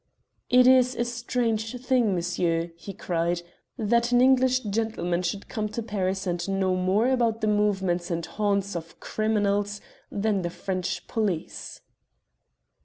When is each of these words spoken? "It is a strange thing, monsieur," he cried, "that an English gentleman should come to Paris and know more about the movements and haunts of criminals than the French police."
"It 0.49 0.65
is 0.65 0.95
a 0.95 1.05
strange 1.05 1.79
thing, 1.79 2.15
monsieur," 2.15 2.71
he 2.75 2.91
cried, 2.91 3.43
"that 3.77 4.11
an 4.11 4.19
English 4.19 4.61
gentleman 4.61 5.21
should 5.21 5.47
come 5.47 5.69
to 5.69 5.83
Paris 5.83 6.25
and 6.25 6.49
know 6.49 6.75
more 6.75 7.09
about 7.11 7.41
the 7.41 7.47
movements 7.47 8.09
and 8.09 8.25
haunts 8.25 8.75
of 8.75 8.99
criminals 8.99 9.79
than 10.11 10.41
the 10.41 10.49
French 10.49 11.05
police." 11.05 11.81